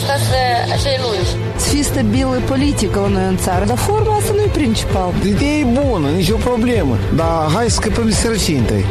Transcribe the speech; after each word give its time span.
acasă 0.00 0.38
acele 0.74 0.98
lungi. 1.04 1.32
Să 1.62 1.66
fii 1.72 1.84
stabilă 1.90 2.38
politică 2.52 2.98
la 3.04 3.08
noi 3.16 3.26
în 3.32 3.38
țară, 3.44 3.64
dar 3.70 3.78
forma 3.88 4.16
asta 4.16 4.32
nu 4.36 4.42
e 4.48 4.50
principal. 4.60 5.10
Ideea 5.34 5.58
e 5.62 5.66
bună, 5.80 6.08
nicio 6.20 6.36
problemă, 6.48 6.94
dar 7.20 7.36
hai 7.54 7.66
să 7.70 7.78
scăpăm 7.80 8.06
de 8.10 8.16
sărăcie 8.22 8.58
întâi. 8.58 8.84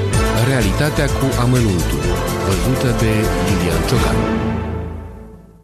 Realitatea 0.52 1.06
cu 1.18 1.26
amănuntul, 1.44 2.02
văzută 2.46 2.90
de 3.02 3.12
Lilian 3.48 3.82
Ciocan. 3.90 4.18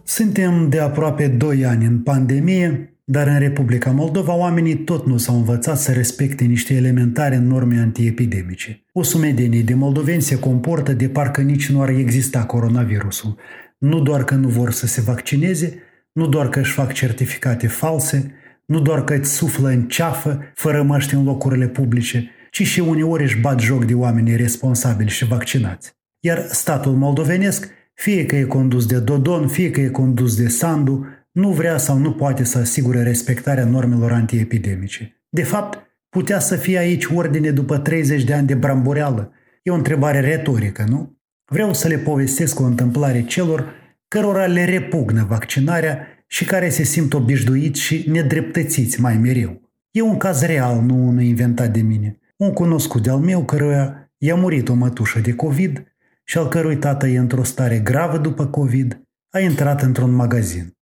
Suntem 0.03 0.69
de 0.69 0.79
aproape 0.79 1.27
2 1.27 1.65
ani 1.65 1.85
în 1.85 1.97
pandemie, 1.99 2.95
dar 3.03 3.27
în 3.27 3.39
Republica 3.39 3.91
Moldova 3.91 4.35
oamenii 4.35 4.75
tot 4.75 5.05
nu 5.05 5.17
s-au 5.17 5.35
învățat 5.35 5.77
să 5.79 5.91
respecte 5.91 6.43
niște 6.43 6.73
elementare 6.73 7.37
norme 7.37 7.79
antiepidemice. 7.79 8.85
O 8.93 9.03
sumedenie 9.03 9.61
de 9.61 9.73
moldoveni 9.73 10.21
se 10.21 10.39
comportă 10.39 10.91
de 10.93 11.07
parcă 11.07 11.41
nici 11.41 11.69
nu 11.69 11.81
ar 11.81 11.89
exista 11.89 12.39
coronavirusul. 12.43 13.35
Nu 13.81 14.01
doar 14.01 14.23
că 14.23 14.35
nu 14.35 14.47
vor 14.47 14.71
să 14.71 14.87
se 14.87 15.01
vaccineze, 15.01 15.79
nu 16.11 16.27
doar 16.27 16.49
că 16.49 16.59
își 16.59 16.71
fac 16.71 16.91
certificate 16.91 17.67
false, 17.67 18.33
nu 18.65 18.79
doar 18.79 19.03
că 19.03 19.13
îți 19.13 19.33
suflă 19.33 19.67
în 19.67 19.87
ceafă, 19.87 20.39
fără 20.53 20.83
măști 20.83 21.13
în 21.13 21.23
locurile 21.23 21.67
publice, 21.67 22.29
ci 22.51 22.63
și 22.63 22.79
uneori 22.79 23.23
își 23.23 23.39
bat 23.39 23.59
joc 23.59 23.85
de 23.85 23.93
oamenii 23.93 24.35
responsabili 24.35 25.09
și 25.09 25.25
vaccinați. 25.25 25.91
Iar 26.19 26.47
statul 26.49 26.91
moldovenesc, 26.91 27.67
fie 27.93 28.25
că 28.25 28.35
e 28.35 28.43
condus 28.43 28.85
de 28.85 28.99
Dodon, 28.99 29.47
fie 29.47 29.71
că 29.71 29.81
e 29.81 29.89
condus 29.89 30.35
de 30.35 30.47
Sandu, 30.47 31.05
nu 31.31 31.51
vrea 31.51 31.77
sau 31.77 31.97
nu 31.97 32.13
poate 32.13 32.43
să 32.43 32.57
asigure 32.57 33.03
respectarea 33.03 33.65
normelor 33.65 34.11
antiepidemice. 34.11 35.23
De 35.29 35.43
fapt, 35.43 35.79
putea 36.09 36.39
să 36.39 36.55
fie 36.55 36.77
aici 36.77 37.05
ordine 37.05 37.51
după 37.51 37.77
30 37.77 38.23
de 38.23 38.33
ani 38.33 38.47
de 38.47 38.55
bramboreală. 38.55 39.31
E 39.63 39.71
o 39.71 39.75
întrebare 39.75 40.19
retorică, 40.19 40.85
nu? 40.87 41.19
Vreau 41.51 41.73
să 41.73 41.87
le 41.87 41.97
povestesc 41.97 42.59
o 42.59 42.63
întâmplare 42.63 43.23
celor 43.23 43.80
cărora 44.13 44.45
le 44.45 44.65
repugnă 44.65 45.25
vaccinarea 45.29 46.07
și 46.27 46.45
care 46.45 46.69
se 46.69 46.83
simt 46.83 47.13
obișnuiți 47.13 47.81
și 47.81 48.05
nedreptățiți 48.09 49.01
mai 49.01 49.17
mereu. 49.17 49.61
E 49.91 50.01
un 50.01 50.17
caz 50.17 50.41
real, 50.41 50.81
nu 50.81 51.07
unul 51.07 51.21
inventat 51.21 51.71
de 51.71 51.81
mine. 51.81 52.19
Un 52.35 52.53
cunoscut 52.53 53.03
de-al 53.03 53.17
meu 53.17 53.45
căruia 53.45 54.11
i-a 54.17 54.35
murit 54.35 54.69
o 54.69 54.73
mătușă 54.73 55.19
de 55.19 55.33
COVID 55.33 55.83
și 56.23 56.37
al 56.37 56.47
cărui 56.47 56.77
tată 56.77 57.07
e 57.07 57.17
într-o 57.17 57.43
stare 57.43 57.79
gravă 57.79 58.17
după 58.17 58.45
COVID, 58.45 59.01
a 59.29 59.39
intrat 59.39 59.81
într-un 59.81 60.11
magazin. 60.11 60.77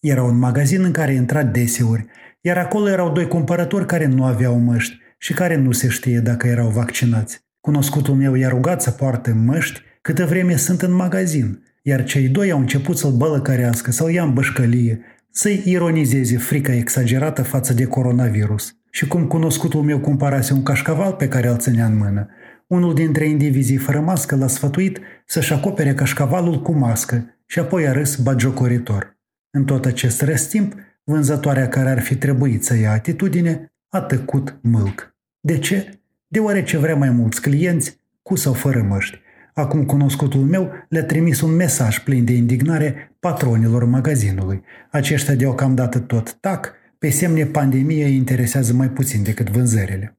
Era 0.00 0.22
un 0.22 0.38
magazin 0.38 0.84
în 0.84 0.92
care 0.92 1.12
intra 1.12 1.42
deseori, 1.42 2.06
iar 2.40 2.58
acolo 2.58 2.88
erau 2.88 3.12
doi 3.12 3.28
cumpărători 3.28 3.86
care 3.86 4.06
nu 4.06 4.24
aveau 4.24 4.58
măști 4.58 4.98
și 5.18 5.32
care 5.32 5.56
nu 5.56 5.72
se 5.72 5.88
știe 5.88 6.20
dacă 6.20 6.46
erau 6.46 6.68
vaccinați. 6.68 7.40
Cunoscutul 7.60 8.14
meu 8.14 8.34
i-a 8.34 8.48
rugat 8.48 8.82
să 8.82 8.90
poartă 8.90 9.34
măști 9.34 9.80
câtă 10.00 10.26
vreme 10.26 10.56
sunt 10.56 10.82
în 10.82 10.92
magazin, 10.92 11.62
iar 11.82 12.04
cei 12.04 12.28
doi 12.28 12.50
au 12.50 12.58
început 12.58 12.98
să-l 12.98 13.12
bălăcărească, 13.12 13.90
să-l 13.90 14.10
ia 14.10 14.22
în 14.22 14.32
bășcălie, 14.32 15.00
să-i 15.30 15.62
ironizeze 15.64 16.36
frica 16.36 16.72
exagerată 16.72 17.42
față 17.42 17.72
de 17.72 17.84
coronavirus. 17.84 18.76
Și 18.90 19.06
cum 19.06 19.26
cunoscutul 19.26 19.82
meu 19.82 19.98
cumpărase 19.98 20.52
un 20.52 20.62
cașcaval 20.62 21.12
pe 21.12 21.28
care 21.28 21.48
îl 21.48 21.56
ținea 21.56 21.86
în 21.86 21.96
mână, 21.96 22.28
unul 22.66 22.94
dintre 22.94 23.28
indivizii 23.28 23.76
fără 23.76 24.00
mască 24.00 24.36
l-a 24.36 24.46
sfătuit 24.46 25.00
să-și 25.26 25.52
acopere 25.52 25.94
cașcavalul 25.94 26.62
cu 26.62 26.72
mască 26.72 27.36
și 27.46 27.58
apoi 27.58 27.88
a 27.88 27.92
râs 27.92 28.16
bagiocoritor. 28.16 29.18
În 29.50 29.64
tot 29.64 29.84
acest 29.84 30.22
răstimp, 30.22 30.74
vânzătoarea 31.04 31.68
care 31.68 31.90
ar 31.90 32.00
fi 32.00 32.16
trebuit 32.16 32.64
să 32.64 32.76
ia 32.76 32.92
atitudine 32.92 33.72
a 33.88 34.00
tăcut 34.00 34.58
mâlc. 34.62 35.16
De 35.40 35.58
ce? 35.58 36.00
Deoarece 36.28 36.78
vrea 36.78 36.96
mai 36.96 37.10
mulți 37.10 37.40
clienți, 37.40 38.00
cu 38.22 38.36
sau 38.36 38.52
fără 38.52 38.82
măști. 38.82 39.21
Acum 39.52 39.84
cunoscutul 39.84 40.40
meu 40.40 40.70
le-a 40.88 41.04
trimis 41.04 41.40
un 41.40 41.50
mesaj 41.54 41.98
plin 41.98 42.24
de 42.24 42.32
indignare 42.32 43.14
patronilor 43.20 43.84
magazinului. 43.84 44.62
Aceștia 44.90 45.34
deocamdată 45.34 45.98
tot 45.98 46.36
tac, 46.40 46.72
pe 46.98 47.10
semne 47.10 47.46
pandemia 47.46 48.06
îi 48.06 48.16
interesează 48.16 48.72
mai 48.72 48.88
puțin 48.88 49.22
decât 49.22 49.50
vânzările. 49.50 50.18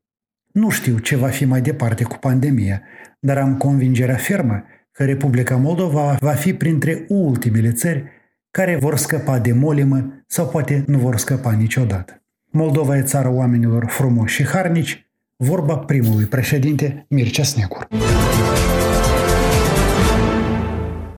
Nu 0.51 0.69
știu 0.69 0.97
ce 0.97 1.15
va 1.15 1.27
fi 1.27 1.45
mai 1.45 1.61
departe 1.61 2.03
cu 2.03 2.17
pandemia, 2.17 2.81
dar 3.19 3.37
am 3.37 3.57
convingerea 3.57 4.15
fermă 4.15 4.63
că 4.91 5.03
Republica 5.03 5.55
Moldova 5.55 6.17
va 6.19 6.31
fi 6.31 6.53
printre 6.53 7.05
ultimele 7.07 7.71
țări 7.71 8.03
care 8.51 8.75
vor 8.75 8.97
scăpa 8.97 9.39
de 9.39 9.53
molimă 9.53 10.23
sau 10.27 10.47
poate 10.47 10.83
nu 10.87 10.97
vor 10.97 11.17
scăpa 11.17 11.51
niciodată. 11.51 12.23
Moldova 12.51 12.97
e 12.97 13.01
țara 13.01 13.29
oamenilor 13.29 13.85
frumoși 13.87 14.35
și 14.35 14.47
harnici, 14.47 15.07
vorba 15.35 15.77
primului 15.77 16.25
președinte 16.25 17.05
Mircea 17.09 17.43
Snecur. 17.43 17.87